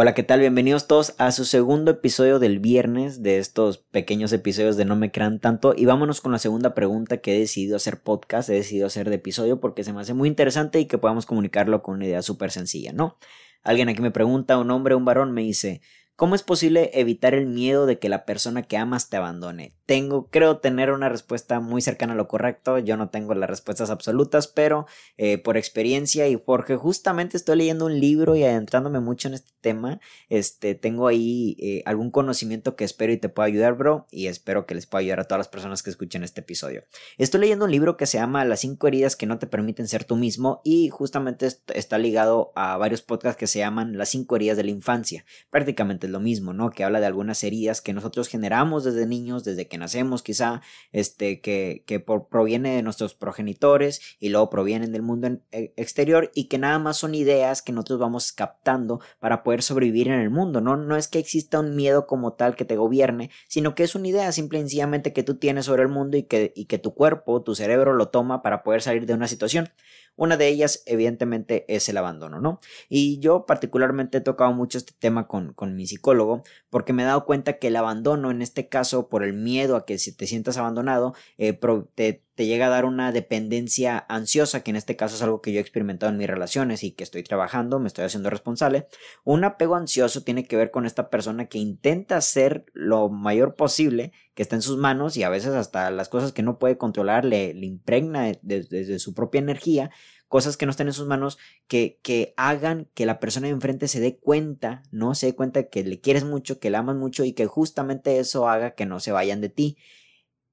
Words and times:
Hola, 0.00 0.14
¿qué 0.14 0.22
tal? 0.22 0.38
Bienvenidos 0.38 0.86
todos 0.86 1.16
a 1.18 1.32
su 1.32 1.44
segundo 1.44 1.90
episodio 1.90 2.38
del 2.38 2.60
viernes 2.60 3.20
de 3.20 3.38
estos 3.38 3.78
pequeños 3.78 4.32
episodios 4.32 4.76
de 4.76 4.84
No 4.84 4.94
me 4.94 5.10
crean 5.10 5.40
tanto. 5.40 5.74
Y 5.76 5.86
vámonos 5.86 6.20
con 6.20 6.30
la 6.30 6.38
segunda 6.38 6.72
pregunta 6.72 7.16
que 7.16 7.34
he 7.34 7.40
decidido 7.40 7.74
hacer 7.74 8.00
podcast, 8.00 8.48
he 8.48 8.52
decidido 8.52 8.86
hacer 8.86 9.08
de 9.08 9.16
episodio 9.16 9.58
porque 9.58 9.82
se 9.82 9.92
me 9.92 10.00
hace 10.00 10.14
muy 10.14 10.28
interesante 10.28 10.78
y 10.78 10.86
que 10.86 10.98
podamos 10.98 11.26
comunicarlo 11.26 11.82
con 11.82 11.96
una 11.96 12.06
idea 12.06 12.22
súper 12.22 12.52
sencilla, 12.52 12.92
¿no? 12.92 13.18
Alguien 13.64 13.88
aquí 13.88 14.00
me 14.00 14.12
pregunta, 14.12 14.56
un 14.56 14.70
hombre 14.70 14.94
un 14.94 15.04
varón 15.04 15.32
me 15.32 15.42
dice, 15.42 15.80
¿Cómo 16.14 16.36
es 16.36 16.44
posible 16.44 16.92
evitar 16.94 17.34
el 17.34 17.46
miedo 17.46 17.84
de 17.84 17.98
que 17.98 18.08
la 18.08 18.24
persona 18.24 18.62
que 18.62 18.76
amas 18.76 19.08
te 19.08 19.16
abandone? 19.16 19.77
Tengo, 19.88 20.28
creo 20.30 20.58
tener 20.58 20.90
una 20.90 21.08
respuesta 21.08 21.60
muy 21.60 21.80
cercana 21.80 22.12
a 22.12 22.16
lo 22.16 22.28
correcto. 22.28 22.78
Yo 22.78 22.98
no 22.98 23.08
tengo 23.08 23.32
las 23.32 23.48
respuestas 23.48 23.88
absolutas, 23.88 24.46
pero 24.46 24.84
eh, 25.16 25.38
por 25.38 25.56
experiencia 25.56 26.28
y 26.28 26.36
porque 26.36 26.76
justamente 26.76 27.38
estoy 27.38 27.56
leyendo 27.56 27.86
un 27.86 27.98
libro 27.98 28.36
y 28.36 28.44
adentrándome 28.44 29.00
mucho 29.00 29.28
en 29.28 29.34
este 29.34 29.50
tema, 29.62 29.98
este, 30.28 30.74
tengo 30.74 31.06
ahí 31.06 31.56
eh, 31.58 31.82
algún 31.86 32.10
conocimiento 32.10 32.76
que 32.76 32.84
espero 32.84 33.14
y 33.14 33.16
te 33.16 33.30
pueda 33.30 33.46
ayudar, 33.46 33.78
bro, 33.78 34.06
y 34.10 34.26
espero 34.26 34.66
que 34.66 34.74
les 34.74 34.84
pueda 34.84 35.00
ayudar 35.00 35.20
a 35.20 35.24
todas 35.24 35.38
las 35.38 35.48
personas 35.48 35.82
que 35.82 35.88
escuchen 35.88 36.22
este 36.22 36.42
episodio. 36.42 36.84
Estoy 37.16 37.40
leyendo 37.40 37.64
un 37.64 37.70
libro 37.70 37.96
que 37.96 38.04
se 38.04 38.18
llama 38.18 38.44
Las 38.44 38.60
cinco 38.60 38.88
heridas 38.88 39.16
que 39.16 39.24
no 39.24 39.38
te 39.38 39.46
permiten 39.46 39.88
ser 39.88 40.04
tú 40.04 40.16
mismo 40.16 40.60
y 40.64 40.90
justamente 40.90 41.48
está 41.68 41.96
ligado 41.96 42.52
a 42.56 42.76
varios 42.76 43.00
podcasts 43.00 43.40
que 43.40 43.46
se 43.46 43.60
llaman 43.60 43.96
Las 43.96 44.10
cinco 44.10 44.36
heridas 44.36 44.58
de 44.58 44.64
la 44.64 44.70
infancia. 44.70 45.24
Prácticamente 45.48 46.08
lo 46.08 46.20
mismo, 46.20 46.52
¿no? 46.52 46.68
Que 46.68 46.84
habla 46.84 47.00
de 47.00 47.06
algunas 47.06 47.42
heridas 47.42 47.80
que 47.80 47.94
nosotros 47.94 48.28
generamos 48.28 48.84
desde 48.84 49.06
niños, 49.06 49.44
desde 49.44 49.66
que 49.66 49.77
nacemos 49.78 50.22
quizá, 50.22 50.60
este, 50.92 51.40
que, 51.40 51.84
que 51.86 52.00
proviene 52.00 52.76
de 52.76 52.82
nuestros 52.82 53.14
progenitores 53.14 54.00
y 54.18 54.28
luego 54.28 54.50
provienen 54.50 54.92
del 54.92 55.02
mundo 55.02 55.28
e, 55.52 55.72
exterior 55.76 56.30
y 56.34 56.44
que 56.44 56.58
nada 56.58 56.78
más 56.78 56.96
son 56.96 57.14
ideas 57.14 57.62
que 57.62 57.72
nosotros 57.72 58.00
vamos 58.00 58.32
captando 58.32 59.00
para 59.20 59.42
poder 59.42 59.62
sobrevivir 59.62 60.08
en 60.08 60.20
el 60.20 60.30
mundo, 60.30 60.60
¿no? 60.60 60.76
No 60.76 60.96
es 60.96 61.08
que 61.08 61.18
exista 61.18 61.60
un 61.60 61.76
miedo 61.76 62.06
como 62.06 62.32
tal 62.34 62.56
que 62.56 62.64
te 62.64 62.76
gobierne, 62.76 63.30
sino 63.48 63.74
que 63.74 63.84
es 63.84 63.94
una 63.94 64.08
idea 64.08 64.30
simple 64.32 64.58
y 64.58 64.62
sencillamente 64.62 65.12
que 65.12 65.22
tú 65.22 65.36
tienes 65.36 65.66
sobre 65.66 65.82
el 65.82 65.88
mundo 65.88 66.16
y 66.16 66.24
que, 66.24 66.52
y 66.54 66.66
que 66.66 66.78
tu 66.78 66.94
cuerpo, 66.94 67.42
tu 67.42 67.54
cerebro 67.54 67.94
lo 67.94 68.08
toma 68.08 68.42
para 68.42 68.62
poder 68.62 68.82
salir 68.82 69.06
de 69.06 69.14
una 69.14 69.28
situación. 69.28 69.70
Una 70.18 70.36
de 70.36 70.48
ellas, 70.48 70.82
evidentemente, 70.84 71.64
es 71.68 71.88
el 71.88 71.96
abandono, 71.96 72.40
¿no? 72.40 72.60
Y 72.88 73.20
yo 73.20 73.46
particularmente 73.46 74.18
he 74.18 74.20
tocado 74.20 74.52
mucho 74.52 74.76
este 74.78 74.92
tema 74.98 75.28
con, 75.28 75.54
con 75.54 75.76
mi 75.76 75.86
psicólogo 75.86 76.42
porque 76.70 76.92
me 76.92 77.04
he 77.04 77.06
dado 77.06 77.24
cuenta 77.24 77.58
que 77.58 77.68
el 77.68 77.76
abandono, 77.76 78.32
en 78.32 78.42
este 78.42 78.68
caso, 78.68 79.08
por 79.08 79.22
el 79.22 79.32
miedo 79.32 79.76
a 79.76 79.86
que 79.86 79.96
si 79.98 80.12
te 80.14 80.26
sientas 80.26 80.56
abandonado, 80.56 81.14
eh, 81.38 81.58
te, 81.94 82.24
te 82.38 82.46
llega 82.46 82.66
a 82.66 82.68
dar 82.68 82.84
una 82.84 83.10
dependencia 83.10 84.06
ansiosa, 84.08 84.62
que 84.62 84.70
en 84.70 84.76
este 84.76 84.94
caso 84.94 85.16
es 85.16 85.22
algo 85.22 85.42
que 85.42 85.50
yo 85.50 85.58
he 85.58 85.60
experimentado 85.60 86.12
en 86.12 86.18
mis 86.18 86.28
relaciones 86.28 86.84
y 86.84 86.92
que 86.92 87.02
estoy 87.02 87.24
trabajando, 87.24 87.80
me 87.80 87.88
estoy 87.88 88.04
haciendo 88.04 88.30
responsable. 88.30 88.86
Un 89.24 89.42
apego 89.42 89.74
ansioso 89.74 90.22
tiene 90.22 90.44
que 90.44 90.54
ver 90.54 90.70
con 90.70 90.86
esta 90.86 91.10
persona 91.10 91.46
que 91.46 91.58
intenta 91.58 92.16
hacer 92.16 92.64
lo 92.74 93.08
mayor 93.08 93.56
posible 93.56 94.12
que 94.34 94.42
está 94.42 94.54
en 94.54 94.62
sus 94.62 94.76
manos 94.76 95.16
y 95.16 95.24
a 95.24 95.30
veces 95.30 95.54
hasta 95.54 95.90
las 95.90 96.08
cosas 96.08 96.30
que 96.30 96.44
no 96.44 96.60
puede 96.60 96.78
controlar 96.78 97.24
le, 97.24 97.50
impregna 97.50 98.30
desde, 98.42 99.00
su 99.00 99.14
propia 99.14 99.40
energía, 99.40 99.90
cosas 100.28 100.56
que 100.56 100.64
no 100.64 100.70
están 100.70 100.86
en 100.86 100.92
sus 100.92 101.08
manos 101.08 101.38
que, 101.66 101.98
hagan 102.36 102.88
que 102.94 103.04
la 103.04 103.18
persona 103.18 103.48
de 103.48 103.54
enfrente 103.54 103.88
se 103.88 103.98
dé 103.98 104.16
cuenta, 104.16 104.84
no 104.92 105.16
se 105.16 105.26
dé 105.26 105.34
cuenta 105.34 105.64
que 105.64 105.82
le 105.82 106.00
quieres 106.00 106.22
mucho, 106.22 106.60
que 106.60 106.70
le 106.70 106.76
amas 106.76 106.94
mucho 106.94 107.24
y 107.24 107.32
que 107.32 107.46
justamente 107.46 108.20
eso 108.20 108.48
haga 108.48 108.76
que 108.76 108.86
no 108.86 109.00
se 109.00 109.10
vayan 109.10 109.40
de 109.40 109.48
ti. 109.48 109.76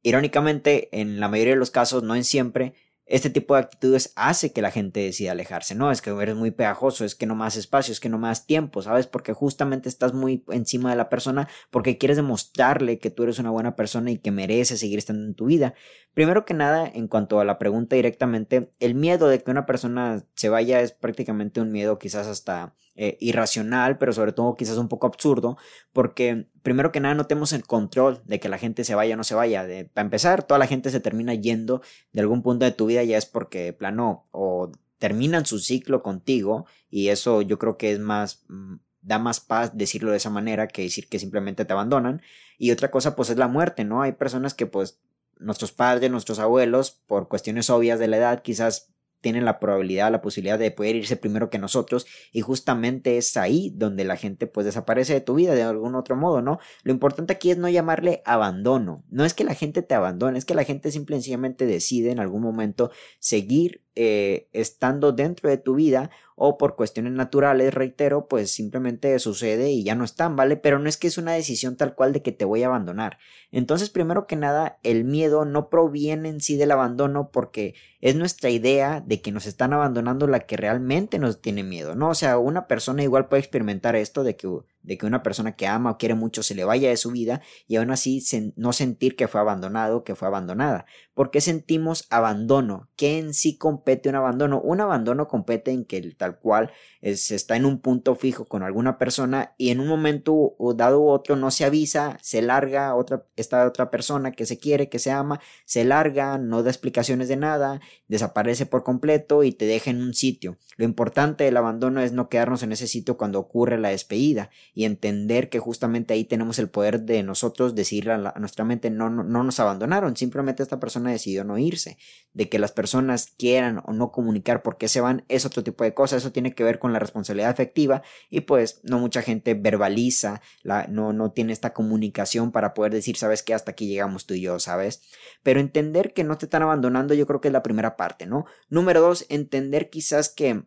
Irónicamente, 0.06 0.90
en 0.92 1.20
la 1.20 1.30
mayoría 1.30 1.54
de 1.54 1.60
los 1.60 1.72
casos, 1.72 2.04
no 2.04 2.16
en 2.16 2.24
siempre, 2.24 2.76
este 3.08 3.32
tipo 3.32 3.56
de 3.56 3.62
actitudes 3.62 4.14
hace 4.16 4.54
que 4.54 4.62
la 4.62 4.70
gente 4.70 5.00
decida 5.00 5.32
alejarse, 5.32 5.74
¿no? 5.74 5.90
Es 5.90 6.04
que 6.04 6.12
eres 6.12 6.36
muy 6.36 6.52
pegajoso, 6.52 7.06
es 7.06 7.16
que 7.16 7.26
no 7.26 7.34
más 7.34 7.56
espacio, 7.56 7.92
es 7.92 8.00
que 8.00 8.08
no 8.08 8.20
más 8.20 8.46
tiempo, 8.46 8.84
¿sabes? 8.84 9.08
Porque 9.08 9.34
justamente 9.34 9.90
estás 9.90 10.14
muy 10.14 10.44
encima 10.50 10.92
de 10.92 10.96
la 10.96 11.10
persona 11.10 11.48
porque 11.72 11.98
quieres 11.98 12.18
demostrarle 12.18 13.00
que 13.00 13.10
tú 13.10 13.24
eres 13.24 13.40
una 13.40 13.50
buena 13.50 13.76
persona 13.76 14.12
y 14.12 14.20
que 14.20 14.30
mereces 14.30 14.80
seguir 14.80 15.00
estando 15.00 15.26
en 15.26 15.34
tu 15.34 15.46
vida. 15.46 15.74
Primero 16.14 16.46
que 16.46 16.54
nada, 16.54 16.88
en 16.88 17.08
cuanto 17.08 17.40
a 17.40 17.46
la 17.46 17.58
pregunta 17.58 17.96
directamente, 17.96 18.70
el 18.80 18.94
miedo 18.94 19.28
de 19.28 19.42
que 19.42 19.50
una 19.50 19.66
persona 19.66 20.24
se 20.36 20.50
vaya 20.50 20.82
es 20.82 20.92
prácticamente 20.92 21.62
un 21.62 21.72
miedo 21.72 21.98
quizás 21.98 22.28
hasta 22.28 22.76
eh, 22.96 23.18
irracional, 23.20 23.98
pero 23.98 24.14
sobre 24.14 24.32
todo 24.32 24.56
quizás 24.56 24.78
un 24.78 24.88
poco 24.88 25.08
absurdo, 25.08 25.58
porque 25.92 26.48
primero 26.64 26.92
que 26.92 27.00
nada 27.00 27.14
no 27.14 27.28
tenemos 27.28 27.52
el 27.54 27.66
control 27.66 28.22
de 28.26 28.40
que 28.40 28.50
la 28.50 28.58
gente 28.58 28.84
se 28.84 28.96
vaya 28.96 29.16
o 29.16 29.18
no 29.18 29.24
se 29.24 29.36
vaya. 29.36 29.66
De, 29.66 29.86
para 29.86 30.06
empezar, 30.06 30.44
toda 30.44 30.60
la 30.60 30.68
gente 30.68 30.90
se 30.90 31.00
termina 31.00 31.34
yendo 31.34 31.82
de 32.14 32.22
algún 32.22 32.42
punto 32.42 32.66
de 32.66 32.72
tu 32.72 32.86
vida 32.86 33.04
ya 33.04 33.18
es 33.18 33.26
porque 33.26 33.74
plano 33.74 34.26
o 34.32 34.72
terminan 34.98 35.46
su 35.46 35.60
ciclo 35.60 36.02
contigo 36.02 36.66
y 36.90 37.10
eso 37.10 37.42
yo 37.42 37.60
creo 37.60 37.78
que 37.78 37.92
es 37.92 38.00
más 38.00 38.46
mm, 38.48 38.76
da 39.02 39.20
más 39.20 39.40
paz 39.40 39.78
decirlo 39.78 40.12
de 40.12 40.18
esa 40.18 40.30
manera 40.30 40.68
que 40.68 40.82
decir 40.82 41.08
que 41.08 41.20
simplemente 41.20 41.66
te 41.66 41.74
abandonan 41.74 42.22
y 42.58 42.72
otra 42.72 42.92
cosa 42.92 43.16
pues 43.16 43.30
es 43.30 43.38
la 43.38 43.48
muerte, 43.48 43.84
¿no? 43.84 44.02
Hay 44.02 44.14
personas 44.14 44.54
que 44.54 44.66
pues 44.66 45.00
nuestros 45.38 45.72
padres, 45.72 46.10
nuestros 46.10 46.40
abuelos, 46.40 46.92
por 47.06 47.28
cuestiones 47.28 47.70
obvias 47.70 48.00
de 48.00 48.08
la 48.08 48.18
edad, 48.18 48.42
quizás 48.42 48.95
tienen 49.26 49.44
la 49.44 49.60
probabilidad, 49.60 50.12
la 50.12 50.22
posibilidad 50.22 50.60
de 50.60 50.70
poder 50.70 50.98
irse 50.98 51.18
primero 51.18 51.50
que 51.50 51.58
nosotros 51.58 52.06
y 52.32 52.42
justamente 52.42 53.18
es 53.18 53.36
ahí 53.38 53.72
donde 53.74 54.06
la 54.06 54.18
gente 54.18 54.46
pues 54.46 54.68
desaparece 54.68 55.14
de 55.14 55.22
tu 55.22 55.34
vida 55.34 55.56
de 55.56 55.64
algún 55.64 55.96
otro 55.96 56.16
modo, 56.16 56.44
¿no? 56.44 56.60
Lo 56.84 56.92
importante 56.92 57.34
aquí 57.34 57.50
es 57.50 57.58
no 57.58 57.68
llamarle 57.68 58.22
abandono, 58.24 59.04
no 59.10 59.26
es 59.26 59.34
que 59.34 59.44
la 59.44 59.56
gente 59.56 59.82
te 59.82 59.96
abandone, 59.96 60.38
es 60.38 60.46
que 60.46 60.54
la 60.54 60.64
gente 60.64 60.92
simple 60.92 61.16
y 61.16 61.22
sencillamente 61.22 61.66
decide 61.66 62.12
en 62.12 62.20
algún 62.20 62.44
momento 62.44 62.92
seguir 63.18 63.82
eh, 63.96 64.48
estando 64.54 65.12
dentro 65.12 65.50
de 65.50 65.58
tu 65.58 65.74
vida 65.74 66.12
o 66.36 66.58
por 66.58 66.76
cuestiones 66.76 67.14
naturales, 67.14 67.74
reitero, 67.74 68.28
pues 68.28 68.52
simplemente 68.52 69.18
sucede 69.20 69.72
y 69.72 69.84
ya 69.84 69.96
no 69.96 70.04
están, 70.04 70.36
¿vale? 70.36 70.58
Pero 70.58 70.80
no 70.80 70.90
es 70.90 70.98
que 70.98 71.08
es 71.08 71.18
una 71.18 71.32
decisión 71.32 71.78
tal 71.78 71.96
cual 71.96 72.12
de 72.12 72.22
que 72.22 72.34
te 72.34 72.44
voy 72.44 72.64
a 72.64 72.68
abandonar. 72.68 73.18
Entonces, 73.52 73.90
primero 73.90 74.28
que 74.28 74.36
nada, 74.36 74.78
el 74.84 75.06
miedo 75.06 75.46
no 75.46 75.70
proviene 75.70 76.30
en 76.30 76.42
sí 76.42 76.58
del 76.58 76.72
abandono 76.72 77.32
porque 77.32 77.76
es 78.02 78.16
nuestra 78.16 78.50
idea 78.50 79.02
de 79.06 79.22
que 79.22 79.32
nos 79.32 79.46
están 79.46 79.72
abandonando 79.72 80.28
la 80.28 80.42
que 80.42 80.58
realmente 80.58 81.20
nos 81.20 81.42
tiene 81.42 81.64
miedo, 81.64 81.96
¿no? 81.96 82.10
O 82.10 82.16
sea, 82.16 82.38
una 82.38 82.68
persona 82.68 83.02
igual 83.02 83.30
puede 83.30 83.40
experimentar 83.40 83.96
esto 83.96 84.24
de 84.24 84.36
que 84.36 84.48
de 84.86 84.98
que 84.98 85.06
una 85.06 85.24
persona 85.24 85.56
que 85.56 85.68
ama 85.68 85.92
o 85.92 85.98
quiere 85.98 86.16
mucho 86.16 86.44
se 86.44 86.56
le 86.56 86.64
vaya 86.64 86.90
de 86.90 86.98
su 86.98 87.12
vida 87.12 87.42
y 87.68 87.76
aún 87.76 87.92
así 87.92 88.24
no 88.56 88.74
sentir 88.74 89.16
que 89.16 89.28
fue 89.28 89.42
abandonado, 89.42 90.04
que 90.04 90.16
fue 90.16 90.28
abandonada. 90.28 90.86
¿Por 91.14 91.32
qué 91.32 91.40
sentimos 91.42 92.08
abandono? 92.10 92.90
¿Qué 92.96 93.20
en 93.20 93.34
sí 93.34 93.58
compete 93.58 94.10
un 94.10 94.16
abandono? 94.16 94.60
Un 94.62 94.82
abandono 94.82 95.28
compete 95.28 95.72
en 95.72 95.86
que 95.86 96.02
tal 96.12 96.40
cual 96.40 96.72
se 97.02 97.36
está 97.36 97.56
en 97.56 97.66
un 97.66 97.80
punto 97.80 98.16
fijo 98.16 98.46
con 98.46 98.64
alguna 98.64 98.98
persona 98.98 99.54
y 99.58 99.70
en 99.70 99.80
un 99.80 99.88
momento 99.88 100.56
dado 100.76 101.00
u 101.00 101.10
otro 101.10 101.36
no 101.36 101.52
se 101.52 101.64
avisa, 101.64 102.18
se 102.22 102.42
larga 102.42 102.96
otra, 102.96 103.26
esta 103.36 103.66
otra 103.66 103.90
persona 103.92 104.32
que 104.32 104.46
se 104.46 104.58
quiere, 104.58 104.90
que 104.90 105.00
se 105.00 105.12
ama, 105.12 105.40
se 105.66 105.86
larga, 105.86 106.38
no 106.38 106.64
da 106.64 106.70
explicaciones 106.70 107.28
de 107.28 107.38
nada, 107.38 107.80
desaparece 108.08 108.66
por 108.66 108.84
completo 108.84 109.44
y 109.44 109.52
te 109.52 109.66
deja 109.66 109.92
en 109.92 110.02
un 110.02 110.14
sitio. 110.14 110.58
Lo 110.76 110.86
importante 110.86 111.46
del 111.46 111.58
abandono 111.58 112.02
es 112.02 112.12
no 112.12 112.28
quedarnos 112.28 112.64
en 112.64 112.74
ese 112.74 112.88
sitio 112.88 113.18
cuando 113.18 113.40
ocurre 113.40 113.78
la 113.78 113.90
despedida 113.90 114.50
y 114.76 114.84
entender 114.84 115.50
que 115.50 115.60
justamente 115.60 116.14
ahí 116.14 116.26
tenemos 116.26 116.60
el 116.60 116.70
poder 116.70 117.02
de 117.02 117.24
nosotros 117.24 117.74
decirle 117.76 118.12
a, 118.12 118.34
nuestra 118.38 118.66
mente 118.66 118.90
no, 118.90 119.10
no, 119.10 119.24
no 119.24 119.44
nos 119.44 119.60
abandonaron, 119.62 120.18
simplemente 120.18 120.62
esta 120.62 120.82
persona 120.82 121.12
decidió 121.12 121.46
no 121.46 121.58
irse. 121.58 121.98
De 122.34 122.50
que 122.50 122.60
las 122.60 122.74
personas 122.74 123.34
quieran 123.38 123.82
o 123.86 123.94
no 123.94 124.12
comunicar 124.12 124.62
por 124.62 124.78
qué 124.78 124.90
se 124.90 125.00
van 125.00 125.24
es 125.30 125.46
otro 125.46 125.64
tipo 125.64 125.86
de 125.86 125.94
cosas, 125.94 126.22
eso 126.22 126.34
tiene 126.34 126.54
que 126.54 126.66
ver 126.66 126.78
con 126.78 126.92
la 126.92 127.00
responsabilidad 127.00 127.50
afectiva 127.50 128.04
y 128.30 128.42
pues 128.42 128.82
no 128.84 129.00
mucha 129.00 129.22
gente 129.22 129.54
verbaliza, 129.54 130.42
la, 130.62 130.88
no, 130.88 131.14
no 131.14 131.32
tiene 131.32 131.54
esta 131.54 131.74
comunicación 131.74 132.52
para 132.52 132.74
poder 132.74 132.92
decir, 132.92 133.16
sabes 133.16 133.44
que 133.44 133.54
hasta 133.54 133.72
aquí 133.72 133.88
llegamos 133.88 134.26
tú 134.26 134.34
y 134.34 134.42
yo, 134.42 134.60
¿sabes? 134.60 135.02
Pero 135.42 135.62
entender 135.62 136.14
que 136.14 136.26
no 136.26 136.38
te 136.38 136.48
están 136.48 136.64
abandonando 136.64 137.14
yo 137.14 137.26
creo 137.26 137.40
que 137.40 137.48
es 137.48 137.54
la 137.54 137.64
primera 137.64 137.96
parte, 137.96 138.26
¿no? 138.26 138.46
Número 138.70 139.00
dos, 139.00 139.26
entender 139.30 139.90
quizás 139.90 140.28
que 140.28 140.66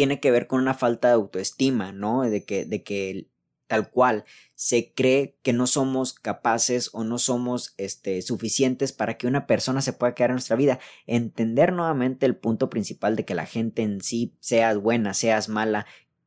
tiene 0.00 0.18
que 0.18 0.30
ver 0.30 0.46
con 0.46 0.62
una 0.62 0.72
falta 0.72 1.08
de 1.08 1.14
autoestima, 1.14 1.92
¿no? 1.92 2.22
De 2.22 2.46
que, 2.46 2.64
de 2.64 2.82
que 2.82 3.28
tal 3.66 3.90
cual 3.90 4.24
se 4.54 4.94
cree 4.94 5.36
que 5.42 5.52
no 5.52 5.66
somos 5.66 6.14
capaces 6.14 6.88
o 6.94 7.04
no 7.04 7.18
somos 7.18 7.74
este, 7.76 8.22
suficientes 8.22 8.94
para 8.94 9.18
que 9.18 9.26
una 9.26 9.46
persona 9.46 9.82
se 9.82 9.92
pueda 9.92 10.14
quedar 10.14 10.30
en 10.30 10.36
nuestra 10.36 10.56
vida. 10.56 10.78
Entender 11.06 11.74
nuevamente 11.74 12.24
el 12.24 12.34
punto 12.34 12.70
principal 12.70 13.14
de 13.14 13.26
que 13.26 13.34
la 13.34 13.44
gente 13.44 13.82
en 13.82 14.00
sí, 14.00 14.34
seas 14.40 14.78
buena, 14.78 15.12
seas 15.12 15.50
mala, 15.50 15.84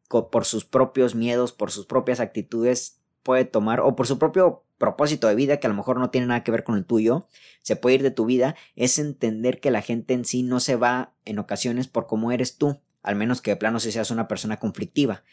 por 0.07 0.45
sus 0.45 0.65
propios 0.65 1.15
miedos, 1.15 1.51
por 1.51 1.71
sus 1.71 1.87
propias 1.87 2.19
actitudes, 2.19 3.01
puede 3.23 3.45
tomar, 3.45 3.79
o 3.79 3.95
por 3.95 4.05
su 4.05 4.19
propio 4.19 4.65
propósito 4.77 5.27
de 5.27 5.33
vida, 5.33 5.57
que 5.57 5.65
a 5.65 5.71
lo 5.71 5.75
mejor 5.75 5.99
no 5.99 6.11
tiene 6.11 6.27
nada 6.27 6.43
que 6.43 6.51
ver 6.51 6.63
con 6.63 6.77
el 6.77 6.85
tuyo, 6.85 7.27
se 7.63 7.75
puede 7.75 7.95
ir 7.95 8.03
de 8.03 8.11
tu 8.11 8.25
vida, 8.25 8.55
es 8.75 8.99
entender 8.99 9.59
que 9.59 9.71
la 9.71 9.81
gente 9.81 10.13
en 10.13 10.25
sí 10.25 10.43
no 10.43 10.59
se 10.59 10.75
va 10.75 11.15
en 11.25 11.39
ocasiones 11.39 11.87
por 11.87 12.05
cómo 12.05 12.31
eres 12.31 12.59
tú, 12.59 12.79
al 13.03 13.15
menos 13.15 13.41
que 13.41 13.51
de 13.51 13.57
plano 13.57 13.79
seas 13.91 14.09
una 14.11 14.27
persona 14.27 14.57
conflictiva. 14.57 15.23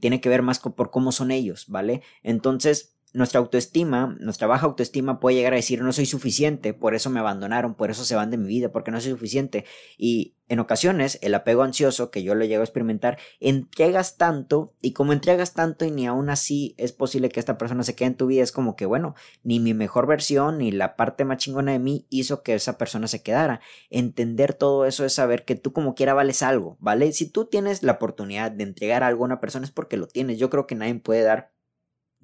tiene 0.00 0.20
que 0.20 0.28
ver 0.28 0.42
más 0.42 0.58
por 0.58 0.90
cómo 0.90 1.12
son 1.12 1.30
ellos, 1.30 1.66
¿vale? 1.68 2.02
Entonces, 2.22 2.96
nuestra 3.12 3.40
autoestima, 3.40 4.16
nuestra 4.20 4.46
baja 4.46 4.66
autoestima 4.66 5.20
puede 5.20 5.36
llegar 5.36 5.52
a 5.52 5.56
decir 5.56 5.82
no 5.82 5.92
soy 5.92 6.06
suficiente, 6.06 6.72
por 6.74 6.94
eso 6.94 7.10
me 7.10 7.20
abandonaron, 7.20 7.74
por 7.74 7.90
eso 7.90 8.04
se 8.04 8.14
van 8.14 8.30
de 8.30 8.38
mi 8.38 8.48
vida, 8.48 8.72
porque 8.72 8.90
no 8.90 9.00
soy 9.00 9.12
suficiente. 9.12 9.64
Y 9.98 10.34
en 10.48 10.60
ocasiones 10.60 11.18
el 11.22 11.34
apego 11.34 11.62
ansioso, 11.62 12.10
que 12.10 12.22
yo 12.22 12.34
lo 12.34 12.44
llego 12.44 12.60
a 12.60 12.64
experimentar, 12.64 13.18
entregas 13.40 14.16
tanto 14.16 14.74
y 14.82 14.92
como 14.92 15.12
entregas 15.12 15.54
tanto 15.54 15.84
y 15.84 15.90
ni 15.90 16.06
aún 16.06 16.30
así 16.30 16.74
es 16.78 16.92
posible 16.92 17.28
que 17.28 17.40
esta 17.40 17.58
persona 17.58 17.82
se 17.84 17.94
quede 17.94 18.08
en 18.08 18.16
tu 18.16 18.26
vida, 18.26 18.42
es 18.42 18.52
como 18.52 18.76
que 18.76 18.86
bueno, 18.86 19.14
ni 19.42 19.60
mi 19.60 19.72
mejor 19.74 20.06
versión 20.06 20.58
ni 20.58 20.70
la 20.70 20.96
parte 20.96 21.24
más 21.24 21.38
chingona 21.38 21.72
de 21.72 21.78
mí 21.78 22.06
hizo 22.10 22.42
que 22.42 22.54
esa 22.54 22.76
persona 22.76 23.08
se 23.08 23.22
quedara. 23.22 23.60
Entender 23.90 24.54
todo 24.54 24.84
eso 24.86 25.04
es 25.04 25.14
saber 25.14 25.44
que 25.44 25.54
tú 25.54 25.72
como 25.72 25.94
quiera 25.94 26.14
vales 26.14 26.42
algo, 26.42 26.76
¿vale? 26.80 27.12
Si 27.12 27.30
tú 27.30 27.46
tienes 27.46 27.82
la 27.82 27.92
oportunidad 27.92 28.50
de 28.50 28.64
entregar 28.64 29.02
algo 29.04 29.24
a 29.24 29.26
una 29.26 29.40
persona 29.40 29.64
es 29.64 29.70
porque 29.70 29.96
lo 29.96 30.06
tienes. 30.06 30.38
Yo 30.38 30.50
creo 30.50 30.66
que 30.66 30.74
nadie 30.74 30.94
puede 30.96 31.22
dar 31.22 31.51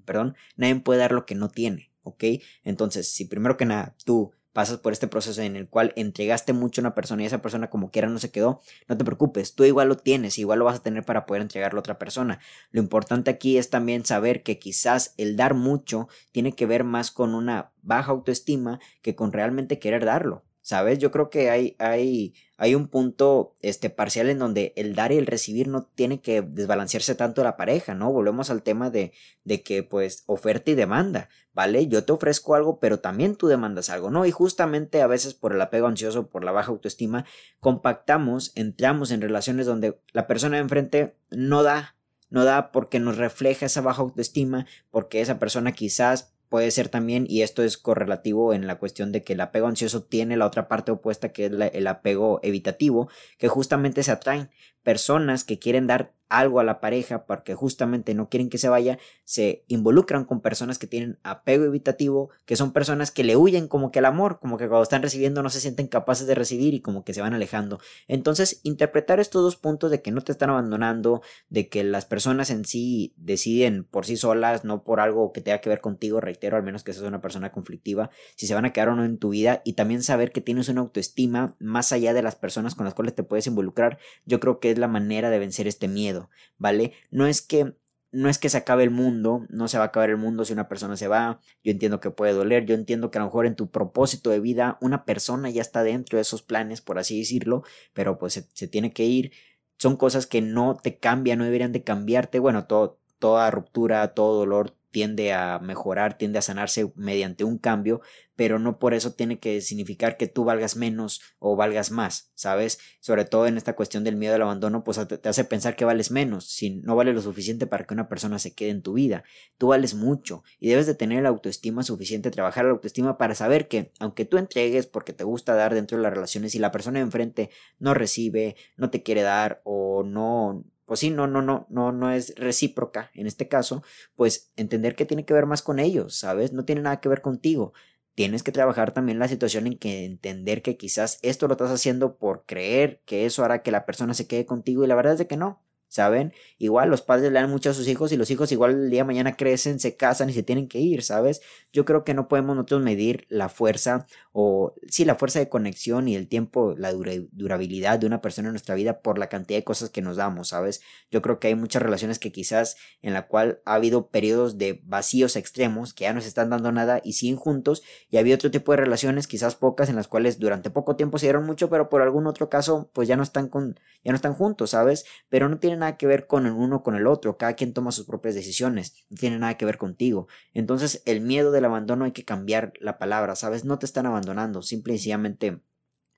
perdón, 0.09 0.37
nadie 0.57 0.77
puede 0.77 1.01
dar 1.01 1.13
lo 1.13 1.27
que 1.27 1.35
no 1.35 1.51
tiene, 1.51 1.93
¿ok? 2.03 2.25
Entonces, 2.65 3.13
si 3.13 3.27
primero 3.27 3.59
que 3.59 3.67
nada 3.67 3.95
tú 4.07 4.33
pasas 4.55 4.79
por 4.79 4.95
este 4.95 5.07
proceso 5.07 5.43
en 5.43 5.55
el 5.55 5.69
cual 5.69 5.93
entregaste 5.97 6.55
mucho 6.55 6.81
a 6.81 6.85
una 6.85 6.95
persona 6.95 7.23
y 7.23 7.27
esa 7.27 7.43
persona 7.43 7.69
como 7.69 7.91
quiera 7.91 8.09
no 8.09 8.19
se 8.19 8.31
quedó, 8.31 8.63
no 8.89 8.97
te 8.97 9.05
preocupes, 9.05 9.55
tú 9.55 9.65
igual 9.65 9.89
lo 9.89 9.99
tienes, 9.99 10.39
igual 10.39 10.61
lo 10.61 10.65
vas 10.65 10.79
a 10.79 10.83
tener 10.83 11.05
para 11.05 11.27
poder 11.27 11.43
entregarlo 11.43 11.79
a 11.79 11.83
otra 11.83 11.99
persona. 11.99 12.41
Lo 12.71 12.81
importante 12.81 13.31
aquí 13.31 13.59
es 13.59 13.69
también 13.69 14.07
saber 14.07 14.43
que 14.43 14.59
quizás 14.59 15.13
el 15.19 15.37
dar 15.37 15.53
mucho 15.53 16.09
tiene 16.33 16.55
que 16.55 16.65
ver 16.65 16.85
más 16.85 17.11
con 17.11 17.35
una 17.35 17.73
baja 17.83 18.13
autoestima 18.13 18.81
que 19.03 19.15
con 19.15 19.31
realmente 19.31 19.79
querer 19.79 20.07
darlo. 20.07 20.48
¿Sabes? 20.69 20.99
Yo 20.99 21.11
creo 21.11 21.31
que 21.31 21.49
hay, 21.49 21.77
hay, 21.79 22.35
hay 22.59 22.75
un 22.75 22.89
punto 22.89 23.57
este, 23.63 23.89
parcial 23.89 24.29
en 24.29 24.39
donde 24.39 24.75
el 24.77 24.95
dar 24.95 25.13
y 25.13 25.17
el 25.17 25.25
recibir 25.25 25.67
no 25.67 25.85
tiene 25.85 26.21
que 26.21 26.43
desbalancearse 26.43 27.15
tanto 27.15 27.43
la 27.43 27.57
pareja, 27.57 27.95
¿no? 27.95 28.13
Volvemos 28.13 28.51
al 28.51 28.63
tema 28.63 28.91
de, 28.91 29.13
de 29.45 29.63
que, 29.63 29.83
pues, 29.83 30.25
oferta 30.27 30.71
y 30.71 30.75
demanda, 30.75 31.31
¿vale? 31.55 31.87
Yo 31.87 32.05
te 32.05 32.13
ofrezco 32.13 32.55
algo, 32.55 32.81
pero 32.81 33.01
también 33.01 33.35
tú 33.35 33.47
demandas 33.47 33.89
algo, 33.89 34.11
¿no? 34.11 34.27
Y 34.27 34.31
justamente 34.31 35.01
a 35.01 35.07
veces 35.07 35.33
por 35.33 35.55
el 35.55 35.61
apego 35.63 35.87
ansioso, 35.87 36.29
por 36.29 36.45
la 36.45 36.53
baja 36.53 36.71
autoestima, 36.71 37.25
compactamos, 37.61 38.53
entramos 38.55 39.11
en 39.11 39.23
relaciones 39.23 39.65
donde 39.65 39.99
la 40.13 40.27
persona 40.27 40.59
de 40.59 40.65
enfrente 40.65 41.17
no 41.31 41.63
da, 41.63 41.97
no 42.29 42.45
da 42.45 42.73
porque 42.73 42.99
nos 43.01 43.17
refleja 43.17 43.65
esa 43.65 43.81
baja 43.81 44.03
autoestima, 44.03 44.67
porque 44.91 45.23
esa 45.23 45.39
persona 45.39 45.73
quizás 45.73 46.35
puede 46.49 46.71
ser 46.71 46.89
también, 46.89 47.27
y 47.29 47.43
esto 47.43 47.63
es 47.63 47.79
correlativo 47.79 48.53
en 48.53 48.67
la 48.67 48.79
cuestión 48.79 49.13
de 49.13 49.23
que 49.23 49.35
el 49.35 49.41
apego 49.41 49.67
ansioso 49.67 50.03
tiene 50.03 50.37
la 50.37 50.47
otra 50.47 50.69
parte 50.69 50.93
opuesta 50.93 51.33
que 51.33 51.47
es 51.47 51.53
el 51.53 51.87
apego 51.87 52.41
evitativo, 52.43 53.09
que 53.39 53.49
justamente 53.49 54.03
se 54.03 54.13
atraen 54.13 54.51
personas 54.83 55.45
que 55.45 55.59
quieren 55.59 55.87
dar 55.87 56.15
algo 56.29 56.61
a 56.61 56.65
la 56.65 56.81
pareja 56.81 57.27
porque 57.27 57.55
justamente 57.55 58.15
no 58.15 58.29
quieren 58.29 58.51
que 58.51 58.59
se 58.59 58.69
vaya, 58.69 58.99
se 59.25 59.65
involucran 59.69 60.25
con 60.25 60.41
personas 60.41 60.79
que 60.79 60.87
tienen 60.87 61.19
apego 61.23 61.65
evitativo, 61.65 62.31
que 62.45 62.57
son 62.57 62.73
personas 62.73 63.11
que 63.11 63.25
le 63.25 63.37
huyen 63.37 63.69
como 63.69 63.91
que 63.91 63.99
al 63.99 64.05
amor, 64.05 64.39
como 64.41 64.57
que 64.57 64.69
cuando 64.69 64.83
están 64.83 65.03
recibiendo 65.03 65.43
no 65.43 65.51
se 65.51 65.61
sienten 65.61 65.89
capaces 65.89 66.27
de 66.27 66.35
recibir 66.35 66.75
y 66.75 66.81
como 66.81 67.05
que 67.05 67.15
se 67.15 67.21
van 67.21 67.35
alejando. 67.35 67.81
Entonces, 68.07 68.61
interpretar 68.63 69.21
estos 69.21 69.43
dos 69.43 69.57
puntos 69.57 69.91
de 69.91 70.03
que 70.03 70.11
no 70.11 70.21
te 70.21 70.33
están 70.33 70.51
abandonando, 70.51 71.23
de 71.49 71.69
que 71.69 71.85
las 71.85 72.05
personas 72.05 72.51
en 72.51 72.65
sí 72.65 73.15
deciden 73.17 73.85
por 73.85 74.07
sí 74.07 74.17
solas, 74.17 74.65
no 74.65 74.83
por 74.83 75.01
algo 75.01 75.33
que 75.33 75.41
tenga 75.41 75.61
que 75.61 75.69
ver 75.69 75.81
contigo, 75.81 76.21
reitero, 76.21 76.57
al 76.57 76.63
menos 76.63 76.85
que 76.85 76.93
seas 76.93 77.07
una 77.07 77.21
persona 77.21 77.53
conflictiva, 77.53 78.11
si 78.37 78.47
se 78.47 78.55
van 78.55 78.65
a 78.65 78.73
quedar 78.73 78.91
o 78.91 78.97
no 78.97 79.05
en 79.05 79.19
tu 79.19 79.31
vida 79.31 79.63
y 79.65 79.75
también 79.75 80.03
saber 80.03 80.33
que 80.33 80.41
tienes 80.41 80.69
una 80.69 80.81
autoestima 80.81 81.57
más 81.59 81.93
allá 81.93 82.15
de 82.15 82.23
las 82.23 82.37
personas 82.37 82.75
con 82.75 82.85
las 82.85 82.95
cuales 82.95 83.15
te 83.15 83.23
puedes 83.23 83.47
involucrar, 83.47 83.99
yo 84.25 84.41
creo 84.41 84.61
que 84.61 84.71
es 84.71 84.79
la 84.79 84.89
manera 84.89 85.31
de 85.31 85.39
vencer 85.39 85.67
este 85.67 85.89
miedo, 85.89 86.18
¿vale? 86.59 86.93
No 87.11 87.27
es 87.27 87.43
que 87.43 87.75
no 88.11 88.29
es 88.29 88.39
que 88.39 88.49
se 88.49 88.57
acabe 88.57 88.85
el 88.85 88.91
mundo, 88.91 89.47
no 89.51 89.69
se 89.69 89.77
va 89.77 89.85
a 89.85 89.87
acabar 89.89 90.11
el 90.11 90.17
mundo 90.17 90.45
si 90.45 90.53
una 90.53 90.69
persona 90.69 90.97
se 90.97 91.09
va, 91.09 91.41
yo 91.63 91.73
entiendo 91.73 92.01
que 92.01 92.11
puede 92.11 92.33
doler, 92.33 92.65
yo 92.65 92.75
entiendo 92.75 93.11
que 93.11 93.19
a 93.19 93.21
lo 93.21 93.27
mejor 93.27 93.47
en 93.47 93.55
tu 93.55 93.71
propósito 93.71 94.31
de 94.31 94.41
vida 94.41 94.79
una 94.81 95.05
persona 95.05 95.51
ya 95.51 95.61
está 95.61 95.83
dentro 95.83 96.17
de 96.17 96.23
esos 96.23 96.43
planes, 96.43 96.81
por 96.81 96.99
así 96.99 97.19
decirlo, 97.19 97.65
pero 97.93 98.19
pues 98.19 98.47
se, 98.55 98.69
tiene 98.69 98.93
que 98.93 99.05
ir, 99.05 99.33
son 99.79 99.97
cosas 99.97 100.27
que 100.27 100.41
no 100.41 100.77
te 100.83 100.99
cambian, 100.99 101.39
no 101.39 101.45
deberían 101.45 101.73
de 101.73 101.85
cambiarte, 101.85 102.39
bueno, 102.39 102.67
todo, 102.67 102.99
toda 103.19 103.51
ruptura, 103.51 104.15
todo 104.15 104.39
dolor 104.39 104.78
tiende 104.99 105.33
a 105.33 105.61
mejorar, 105.61 106.19
tiende 106.19 106.41
a 106.41 106.43
sanarse 106.43 106.93
mediante 106.97 107.45
un 107.45 107.57
cambio, 107.57 108.01
pero 108.35 108.59
no 108.59 108.81
por 108.81 108.95
eso 108.95 109.13
tiene 109.13 109.39
que 109.39 109.61
significar 109.61 110.17
que 110.17 110.27
tú 110.27 110.43
valgas 110.43 110.75
menos 110.75 111.21
o 111.39 111.55
valgas 111.55 111.93
más, 111.93 112.33
¿sabes? 112.35 112.81
Sobre 112.99 113.25
todo 113.25 113.47
en 113.47 113.57
esta 113.57 113.77
cuestión 113.77 114.03
del 114.03 114.17
miedo 114.17 114.35
al 114.35 114.43
abandono, 114.43 114.83
pues 114.83 114.99
te 115.07 115.29
hace 115.29 115.45
pensar 115.45 115.77
que 115.77 115.85
vales 115.85 116.11
menos, 116.11 116.49
si 116.49 116.79
no 116.81 116.97
vale 116.97 117.13
lo 117.13 117.23
suficiente 117.23 117.69
para 117.69 117.85
que 117.85 117.95
una 117.95 118.09
persona 118.09 118.41
se 118.41 118.57
quede 118.57 118.71
en 118.71 118.83
tu 118.83 118.95
vida. 118.95 119.23
Tú 119.57 119.69
vales 119.69 119.95
mucho 119.95 120.43
y 120.59 120.69
debes 120.69 120.89
de 120.89 120.97
tener 120.97 121.23
la 121.23 121.29
autoestima 121.29 121.85
suficiente, 121.85 122.33
trabajar 122.33 122.65
la 122.65 122.73
autoestima 122.73 123.19
para 123.19 123.37
saber 123.37 123.69
que 123.69 123.93
aunque 124.01 124.25
tú 124.25 124.37
entregues 124.37 124.89
porque 124.89 125.13
te 125.13 125.23
gusta 125.23 125.55
dar 125.55 125.77
dentro 125.77 125.97
de 125.97 126.03
las 126.03 126.13
relaciones 126.13 126.57
y 126.57 126.59
la 126.59 126.73
persona 126.73 126.99
de 126.99 127.05
enfrente 127.05 127.51
no 127.79 127.95
recibe, 127.95 128.57
no 128.77 128.91
te 128.91 129.05
quiere 129.05 129.23
dar 129.23 129.61
o 129.63 130.03
no 130.03 130.65
pues 130.89 131.01
sí, 131.01 131.11
no, 131.11 131.27
no, 131.29 131.43
no, 131.43 131.67
no, 131.71 131.93
no 131.93 132.11
es 132.11 132.35
recíproca 132.37 133.11
en 133.15 133.27
este 133.27 133.47
caso, 133.49 133.85
pues 134.17 134.53
entender 134.57 134.97
que 134.97 135.07
tiene 135.07 135.27
que 135.27 135.35
ver 135.35 135.47
más 135.47 135.63
con 135.63 135.79
ellos, 135.79 136.17
¿sabes? 136.17 136.53
No 136.53 136.65
tiene 136.65 136.81
nada 136.83 137.01
que 137.01 137.11
ver 137.11 137.23
contigo. 137.23 137.75
Tienes 138.15 138.43
que 138.43 138.53
trabajar 138.53 138.93
también 138.95 139.19
la 139.21 139.29
situación 139.29 139.67
en 139.69 139.79
que 139.79 140.05
entender 140.07 140.63
que 140.63 140.77
quizás 140.79 141.21
esto 141.23 141.47
lo 141.47 141.53
estás 141.55 141.71
haciendo 141.71 142.17
por 142.19 142.47
creer 142.47 143.03
que 143.05 143.27
eso 143.27 143.45
hará 143.45 143.63
que 143.63 143.71
la 143.71 143.87
persona 143.87 144.15
se 144.15 144.27
quede 144.27 144.47
contigo 144.47 144.83
y 144.85 144.89
la 144.89 144.97
verdad 144.97 145.13
es 145.13 145.19
de 145.21 145.29
que 145.29 145.37
no. 145.37 145.63
¿Saben? 145.89 146.33
Igual 146.59 146.91
los 146.91 147.03
padres 147.03 147.33
le 147.33 147.41
dan 147.41 147.51
mucho 147.51 147.71
a 147.71 147.75
sus 147.75 147.89
hijos 147.89 148.13
y 148.13 148.17
los 148.17 148.31
hijos 148.31 148.53
igual 148.53 148.73
el 148.73 148.91
día 148.91 149.01
de 149.01 149.07
mañana 149.07 149.37
crecen, 149.37 149.81
se 149.81 149.97
casan 149.97 150.31
y 150.31 150.33
se 150.33 150.43
tienen 150.43 150.69
que 150.69 150.79
ir, 150.79 151.03
¿sabes? 151.03 151.41
Yo 151.73 151.85
creo 151.85 152.05
que 152.05 152.15
no 152.15 152.29
podemos 152.29 152.57
nosotros 152.57 152.83
medir 152.83 153.27
la 153.29 153.49
fuerza 153.49 154.07
o 154.33 154.75
sí, 154.89 155.05
la 155.05 155.15
fuerza 155.15 155.39
de 155.39 155.49
conexión 155.49 156.09
y 156.09 156.15
el 156.15 156.29
tiempo, 156.29 156.75
la 156.77 156.93
durabilidad 156.93 157.99
de 157.99 158.07
una 158.07 158.21
persona 158.21 158.49
en 158.49 158.53
nuestra 158.53 158.75
vida 158.75 159.01
por 159.01 159.19
la 159.19 159.29
cantidad 159.29 159.59
de 159.59 159.65
cosas 159.65 159.91
que 159.91 160.03
nos 160.03 160.17
damos, 160.17 160.49
¿sabes? 160.49 160.81
Yo 161.11 161.23
creo 161.23 161.39
que 161.41 161.49
hay 161.49 161.55
muchas 161.55 161.83
relaciones 161.83 162.19
que 162.19 162.33
quizás 162.33 162.77
en 163.03 163.15
la 163.15 163.27
cual 163.27 163.61
ha 163.65 163.75
habido 163.75 164.09
periodos 164.09 164.59
de 164.59 164.81
vacíos 164.85 165.37
extremos 165.37 165.95
que 165.95 166.05
ya 166.05 166.13
no 166.13 166.21
se 166.21 166.29
están 166.29 166.51
dando 166.51 166.73
nada 166.73 167.01
y 167.03 167.15
siguen 167.15 167.37
juntos 167.37 167.83
y 168.11 168.19
había 168.19 168.35
otro 168.35 168.51
tipo 168.51 168.73
de 168.73 168.79
relaciones, 168.79 169.27
quizás 169.27 169.57
pocas, 169.57 169.89
en 169.89 169.97
las 169.97 170.09
cuales 170.09 170.39
durante 170.39 170.71
poco 170.71 170.97
tiempo 170.97 171.19
se 171.19 171.27
dieron 171.27 171.45
mucho, 171.45 171.71
pero 171.71 171.89
por 171.89 172.03
algún 172.03 172.27
otro 172.27 172.49
caso 172.49 172.91
pues 172.93 173.09
ya 173.09 173.17
no 173.17 173.23
están 173.23 173.49
con 173.49 173.79
ya 174.05 174.13
no 174.13 174.17
están 174.17 174.35
juntos, 174.35 174.71
¿sabes? 174.71 175.05
Pero 175.29 175.49
no 175.49 175.59
tienen 175.59 175.78
nada 175.79 175.97
que 175.97 176.07
ver 176.07 176.27
con 176.27 176.47
el 176.47 176.53
uno 176.53 176.83
con 176.83 176.95
el 176.95 177.07
otro, 177.07 177.37
cada 177.37 177.55
quien 177.55 177.73
toma 177.73 177.93
sus 177.93 178.07
propias 178.07 178.35
decisiones, 178.35 179.07
no 179.09 179.17
tiene 179.17 179.39
nada 179.39 179.57
que 179.57 179.65
ver 179.65 179.79
contigo. 179.79 180.29
Entonces 180.55 181.03
el 181.07 181.21
miedo 181.21 181.51
del 181.51 181.65
abandono 181.65 182.05
hay 182.05 182.13
que 182.13 182.25
cambiar 182.25 182.73
la 182.81 182.99
palabra, 182.99 183.37
¿sabes? 183.37 183.65
No 183.65 183.79
te 183.79 183.87
están 183.87 184.07
abandonando, 184.07 184.63
simple 184.63 184.95
y 184.95 184.99
sencillamente 184.99 185.61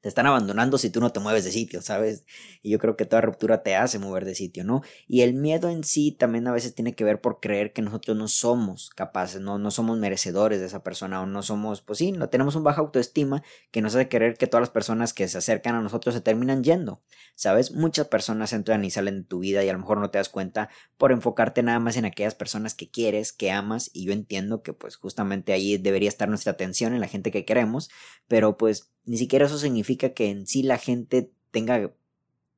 te 0.00 0.08
están 0.08 0.26
abandonando 0.26 0.78
si 0.78 0.90
tú 0.90 1.00
no 1.00 1.12
te 1.12 1.20
mueves 1.20 1.44
de 1.44 1.52
sitio, 1.52 1.82
¿sabes? 1.82 2.24
Y 2.62 2.70
yo 2.70 2.78
creo 2.78 2.96
que 2.96 3.04
toda 3.04 3.20
ruptura 3.20 3.62
te 3.62 3.76
hace 3.76 3.98
mover 3.98 4.24
de 4.24 4.34
sitio, 4.34 4.64
¿no? 4.64 4.82
Y 5.06 5.20
el 5.22 5.34
miedo 5.34 5.68
en 5.68 5.84
sí 5.84 6.12
también 6.12 6.46
a 6.46 6.52
veces 6.52 6.74
tiene 6.74 6.94
que 6.94 7.04
ver 7.04 7.20
por 7.20 7.40
creer 7.40 7.72
que 7.72 7.82
nosotros 7.82 8.16
no 8.16 8.28
somos 8.28 8.90
capaces, 8.90 9.40
no, 9.40 9.58
no 9.58 9.70
somos 9.70 9.98
merecedores 9.98 10.60
de 10.60 10.66
esa 10.66 10.82
persona 10.82 11.20
o 11.20 11.26
no 11.26 11.42
somos, 11.42 11.82
pues 11.82 11.98
sí, 11.98 12.12
no 12.12 12.28
tenemos 12.28 12.54
un 12.56 12.64
baja 12.64 12.80
autoestima 12.80 13.42
que 13.70 13.82
nos 13.82 13.94
hace 13.94 14.08
creer 14.08 14.36
que 14.36 14.46
todas 14.46 14.62
las 14.62 14.70
personas 14.70 15.12
que 15.12 15.28
se 15.28 15.38
acercan 15.38 15.74
a 15.74 15.82
nosotros 15.82 16.14
se 16.14 16.20
terminan 16.20 16.64
yendo, 16.64 17.02
¿sabes? 17.34 17.72
Muchas 17.72 18.08
personas 18.08 18.52
entran 18.52 18.84
y 18.84 18.90
salen 18.90 19.22
de 19.22 19.28
tu 19.28 19.40
vida 19.40 19.62
y 19.64 19.68
a 19.68 19.72
lo 19.72 19.78
mejor 19.78 19.98
no 19.98 20.10
te 20.10 20.18
das 20.18 20.28
cuenta 20.30 20.70
por 20.96 21.12
enfocarte 21.12 21.62
nada 21.62 21.78
más 21.78 21.96
en 21.96 22.06
aquellas 22.06 22.34
personas 22.34 22.74
que 22.74 22.90
quieres, 22.90 23.32
que 23.32 23.50
amas 23.50 23.90
y 23.92 24.06
yo 24.06 24.12
entiendo 24.12 24.62
que 24.62 24.72
pues 24.72 24.96
justamente 24.96 25.52
ahí 25.52 25.76
debería 25.76 26.08
estar 26.08 26.28
nuestra 26.28 26.52
atención 26.52 26.94
en 26.94 27.00
la 27.00 27.08
gente 27.08 27.30
que 27.30 27.44
queremos, 27.44 27.90
pero 28.28 28.56
pues 28.56 28.90
ni 29.10 29.18
siquiera 29.18 29.46
eso 29.46 29.58
significa 29.58 30.10
que 30.10 30.30
en 30.30 30.46
sí 30.46 30.62
la 30.62 30.78
gente 30.78 31.32
tenga, 31.50 31.90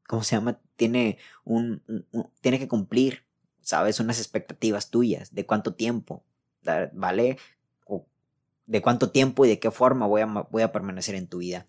¿cómo 0.06 0.22
se 0.22 0.36
llama? 0.36 0.60
Tiene 0.76 1.16
un, 1.44 1.82
tiene 2.42 2.58
que 2.58 2.68
cumplir, 2.68 3.24
¿sabes? 3.62 4.00
Unas 4.00 4.18
expectativas 4.18 4.90
tuyas, 4.90 5.34
de 5.34 5.46
cuánto 5.46 5.72
tiempo, 5.72 6.26
¿vale? 6.92 7.38
O 7.86 8.04
de 8.66 8.82
cuánto 8.82 9.10
tiempo 9.10 9.46
y 9.46 9.48
de 9.48 9.58
qué 9.60 9.70
forma 9.70 10.06
voy 10.06 10.20
a, 10.20 10.26
voy 10.26 10.60
a 10.60 10.72
permanecer 10.72 11.14
en 11.14 11.26
tu 11.26 11.38
vida. 11.38 11.64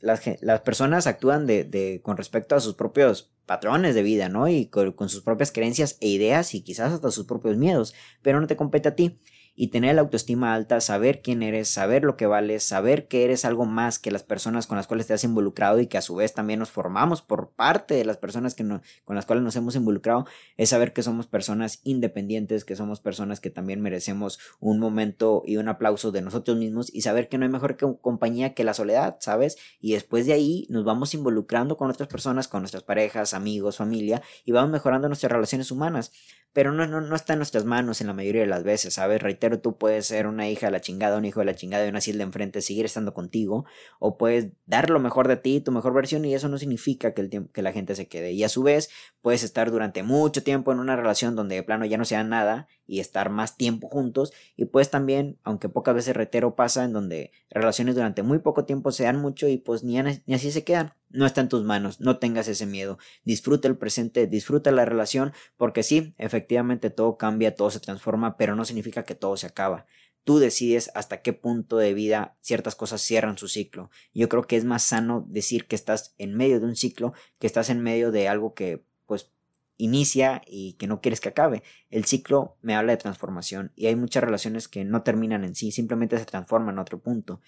Las, 0.00 0.20
las 0.42 0.60
personas 0.60 1.08
actúan 1.08 1.48
de, 1.48 1.64
de, 1.64 2.00
con 2.00 2.16
respecto 2.16 2.54
a 2.54 2.60
sus 2.60 2.74
propios 2.74 3.32
patrones 3.46 3.96
de 3.96 4.04
vida, 4.04 4.28
¿no? 4.28 4.46
Y 4.46 4.66
con, 4.66 4.92
con 4.92 5.08
sus 5.08 5.22
propias 5.22 5.50
creencias 5.50 5.96
e 6.00 6.06
ideas 6.06 6.54
y 6.54 6.62
quizás 6.62 6.92
hasta 6.92 7.10
sus 7.10 7.26
propios 7.26 7.56
miedos, 7.56 7.94
pero 8.22 8.40
no 8.40 8.46
te 8.46 8.54
compete 8.54 8.90
a 8.90 8.94
ti. 8.94 9.18
Y 9.56 9.68
tener 9.68 9.94
la 9.94 10.00
autoestima 10.00 10.54
alta, 10.54 10.80
saber 10.80 11.22
quién 11.22 11.42
eres, 11.42 11.68
saber 11.68 12.02
lo 12.02 12.16
que 12.16 12.26
vales, 12.26 12.64
saber 12.64 13.06
que 13.06 13.24
eres 13.24 13.44
algo 13.44 13.64
más 13.66 13.98
que 13.98 14.10
las 14.10 14.22
personas 14.22 14.66
con 14.66 14.76
las 14.76 14.86
cuales 14.86 15.06
te 15.06 15.14
has 15.14 15.24
involucrado 15.24 15.80
y 15.80 15.86
que 15.86 15.98
a 15.98 16.02
su 16.02 16.16
vez 16.16 16.34
también 16.34 16.58
nos 16.58 16.70
formamos 16.70 17.22
por 17.22 17.50
parte 17.50 17.94
de 17.94 18.04
las 18.04 18.16
personas 18.16 18.54
que 18.54 18.64
con 19.04 19.14
las 19.14 19.26
cuales 19.26 19.44
nos 19.44 19.54
hemos 19.56 19.76
involucrado, 19.76 20.26
es 20.56 20.70
saber 20.70 20.92
que 20.92 21.02
somos 21.02 21.26
personas 21.26 21.80
independientes, 21.84 22.64
que 22.64 22.76
somos 22.76 23.00
personas 23.00 23.40
que 23.40 23.50
también 23.50 23.80
merecemos 23.80 24.38
un 24.58 24.80
momento 24.80 25.42
y 25.46 25.56
un 25.56 25.68
aplauso 25.68 26.10
de 26.10 26.22
nosotros 26.22 26.56
mismos 26.56 26.92
y 26.92 27.02
saber 27.02 27.28
que 27.28 27.38
no 27.38 27.44
hay 27.44 27.50
mejor 27.50 27.76
compañía 28.00 28.54
que 28.54 28.64
la 28.64 28.74
soledad, 28.74 29.16
¿sabes? 29.20 29.56
Y 29.80 29.92
después 29.92 30.26
de 30.26 30.32
ahí 30.32 30.66
nos 30.70 30.84
vamos 30.84 31.14
involucrando 31.14 31.76
con 31.76 31.90
otras 31.90 32.08
personas, 32.08 32.48
con 32.48 32.62
nuestras 32.62 32.82
parejas, 32.82 33.34
amigos, 33.34 33.76
familia 33.76 34.22
y 34.44 34.52
vamos 34.52 34.70
mejorando 34.70 35.08
nuestras 35.08 35.30
relaciones 35.30 35.70
humanas 35.70 36.12
pero 36.54 36.70
no, 36.72 36.86
no, 36.86 37.00
no 37.00 37.16
está 37.16 37.34
en 37.34 37.40
nuestras 37.40 37.64
manos 37.64 38.00
en 38.00 38.06
la 38.06 38.12
mayoría 38.14 38.42
de 38.42 38.46
las 38.46 38.62
veces, 38.62 38.94
¿sabes? 38.94 39.20
Reitero, 39.20 39.43
tú 39.60 39.78
puedes 39.78 40.06
ser 40.06 40.26
una 40.26 40.48
hija 40.48 40.66
de 40.66 40.72
la 40.72 40.80
chingada, 40.80 41.18
un 41.18 41.24
hijo 41.24 41.40
de 41.40 41.46
la 41.46 41.54
chingada 41.54 41.86
y 41.86 41.88
una 41.88 42.00
de 42.00 42.22
enfrente, 42.22 42.60
seguir 42.60 42.84
estando 42.84 43.14
contigo, 43.14 43.64
o 43.98 44.16
puedes 44.16 44.48
dar 44.66 44.90
lo 44.90 45.00
mejor 45.00 45.28
de 45.28 45.36
ti, 45.36 45.60
tu 45.60 45.72
mejor 45.72 45.94
versión, 45.94 46.24
y 46.24 46.34
eso 46.34 46.48
no 46.48 46.58
significa 46.58 47.14
que, 47.14 47.22
el 47.22 47.30
tiempo, 47.30 47.52
que 47.52 47.62
la 47.62 47.72
gente 47.72 47.94
se 47.94 48.08
quede. 48.08 48.32
Y 48.32 48.44
a 48.44 48.48
su 48.48 48.62
vez, 48.62 48.90
puedes 49.22 49.42
estar 49.42 49.70
durante 49.70 50.02
mucho 50.02 50.42
tiempo 50.42 50.72
en 50.72 50.80
una 50.80 50.96
relación 50.96 51.36
donde 51.36 51.56
de 51.56 51.62
plano 51.62 51.84
ya 51.84 51.98
no 51.98 52.04
sea 52.04 52.24
nada 52.24 52.68
y 52.86 53.00
estar 53.00 53.30
más 53.30 53.56
tiempo 53.56 53.88
juntos, 53.88 54.32
y 54.56 54.66
puedes 54.66 54.90
también, 54.90 55.38
aunque 55.44 55.68
pocas 55.68 55.94
veces 55.94 56.16
reitero 56.16 56.54
pasa, 56.54 56.84
en 56.84 56.92
donde 56.92 57.32
relaciones 57.50 57.94
durante 57.94 58.22
muy 58.22 58.38
poco 58.38 58.64
tiempo 58.64 58.92
sean 58.92 59.20
mucho 59.20 59.48
y 59.48 59.58
pues 59.58 59.84
ni, 59.84 59.98
ni 60.26 60.34
así 60.34 60.50
se 60.50 60.64
quedan 60.64 60.94
no 61.14 61.26
está 61.26 61.40
en 61.40 61.48
tus 61.48 61.64
manos, 61.64 62.00
no 62.00 62.18
tengas 62.18 62.48
ese 62.48 62.66
miedo, 62.66 62.98
disfruta 63.24 63.68
el 63.68 63.78
presente, 63.78 64.26
disfruta 64.26 64.72
la 64.72 64.84
relación, 64.84 65.32
porque 65.56 65.84
sí, 65.84 66.12
efectivamente 66.18 66.90
todo 66.90 67.16
cambia, 67.16 67.54
todo 67.54 67.70
se 67.70 67.80
transforma, 67.80 68.36
pero 68.36 68.56
no 68.56 68.64
significa 68.64 69.04
que 69.04 69.14
todo 69.14 69.36
se 69.36 69.46
acaba. 69.46 69.86
Tú 70.24 70.38
decides 70.38 70.90
hasta 70.94 71.22
qué 71.22 71.32
punto 71.32 71.76
de 71.76 71.94
vida 71.94 72.36
ciertas 72.40 72.74
cosas 72.74 73.00
cierran 73.00 73.38
su 73.38 73.46
ciclo. 73.46 73.90
Yo 74.12 74.28
creo 74.28 74.42
que 74.46 74.56
es 74.56 74.64
más 74.64 74.82
sano 74.82 75.24
decir 75.28 75.66
que 75.66 75.76
estás 75.76 76.14
en 76.18 76.34
medio 76.34 76.58
de 76.58 76.66
un 76.66 76.76
ciclo 76.76 77.12
que 77.38 77.46
estás 77.46 77.70
en 77.70 77.80
medio 77.80 78.10
de 78.10 78.26
algo 78.26 78.54
que 78.54 78.84
pues 79.06 79.30
inicia 79.76 80.42
y 80.46 80.72
que 80.74 80.86
no 80.86 81.00
quieres 81.00 81.20
que 81.20 81.28
acabe. 81.28 81.62
El 81.90 82.06
ciclo 82.06 82.56
me 82.60 82.74
habla 82.74 82.92
de 82.92 82.98
transformación 82.98 83.72
y 83.76 83.86
hay 83.86 83.96
muchas 83.96 84.24
relaciones 84.24 84.66
que 84.66 84.84
no 84.84 85.02
terminan 85.02 85.44
en 85.44 85.54
sí, 85.54 85.70
simplemente 85.70 86.18
se 86.18 86.24
transforman 86.24 86.74
en 86.74 86.80
otro 86.80 87.00
punto 87.00 87.40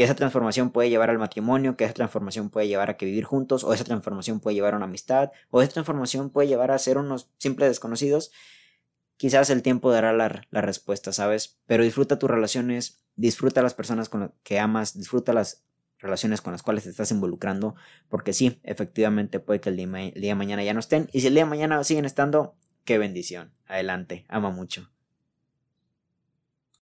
que 0.00 0.04
esa 0.04 0.14
transformación 0.14 0.70
puede 0.70 0.88
llevar 0.88 1.10
al 1.10 1.18
matrimonio, 1.18 1.76
que 1.76 1.84
esa 1.84 1.92
transformación 1.92 2.48
puede 2.48 2.68
llevar 2.68 2.88
a 2.88 2.96
que 2.96 3.04
vivir 3.04 3.24
juntos, 3.24 3.64
o 3.64 3.74
esa 3.74 3.84
transformación 3.84 4.40
puede 4.40 4.54
llevar 4.54 4.72
a 4.72 4.78
una 4.78 4.86
amistad, 4.86 5.30
o 5.50 5.60
esa 5.60 5.72
transformación 5.72 6.30
puede 6.30 6.48
llevar 6.48 6.70
a 6.70 6.78
ser 6.78 6.96
unos 6.96 7.28
simples 7.36 7.68
desconocidos, 7.68 8.32
quizás 9.18 9.50
el 9.50 9.60
tiempo 9.60 9.92
dará 9.92 10.14
la, 10.14 10.40
la 10.50 10.60
respuesta, 10.62 11.12
¿sabes? 11.12 11.58
Pero 11.66 11.84
disfruta 11.84 12.18
tus 12.18 12.30
relaciones, 12.30 13.04
disfruta 13.16 13.60
las 13.60 13.74
personas 13.74 14.08
con 14.08 14.20
las 14.20 14.30
que 14.42 14.58
amas, 14.58 14.96
disfruta 14.96 15.34
las 15.34 15.66
relaciones 15.98 16.40
con 16.40 16.52
las 16.52 16.62
cuales 16.62 16.84
te 16.84 16.88
estás 16.88 17.10
involucrando, 17.10 17.74
porque 18.08 18.32
sí, 18.32 18.58
efectivamente 18.62 19.38
puede 19.38 19.60
que 19.60 19.68
el 19.68 19.76
día, 19.76 19.84
el 19.84 20.18
día 20.18 20.30
de 20.30 20.34
mañana 20.34 20.64
ya 20.64 20.72
no 20.72 20.80
estén, 20.80 21.10
y 21.12 21.20
si 21.20 21.26
el 21.26 21.34
día 21.34 21.44
de 21.44 21.50
mañana 21.50 21.84
siguen 21.84 22.06
estando, 22.06 22.56
qué 22.86 22.96
bendición. 22.96 23.52
Adelante, 23.66 24.24
ama 24.30 24.48
mucho. 24.48 24.90